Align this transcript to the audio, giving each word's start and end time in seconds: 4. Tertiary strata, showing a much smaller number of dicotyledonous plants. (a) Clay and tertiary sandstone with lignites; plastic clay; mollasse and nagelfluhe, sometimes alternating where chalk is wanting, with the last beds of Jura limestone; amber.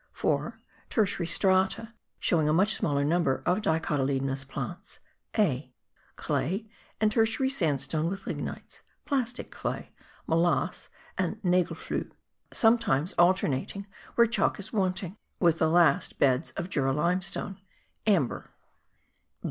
4. 0.13 0.59
Tertiary 0.89 1.27
strata, 1.27 1.93
showing 2.17 2.49
a 2.49 2.53
much 2.53 2.73
smaller 2.73 3.05
number 3.05 3.43
of 3.45 3.61
dicotyledonous 3.61 4.43
plants. 4.47 4.97
(a) 5.37 5.71
Clay 6.15 6.65
and 6.99 7.11
tertiary 7.11 7.51
sandstone 7.51 8.07
with 8.09 8.25
lignites; 8.25 8.81
plastic 9.05 9.51
clay; 9.51 9.91
mollasse 10.25 10.89
and 11.19 11.39
nagelfluhe, 11.43 12.09
sometimes 12.51 13.13
alternating 13.19 13.85
where 14.15 14.25
chalk 14.25 14.57
is 14.57 14.73
wanting, 14.73 15.17
with 15.39 15.59
the 15.59 15.69
last 15.69 16.17
beds 16.17 16.49
of 16.57 16.67
Jura 16.67 16.93
limestone; 16.93 17.61
amber. 18.07 18.49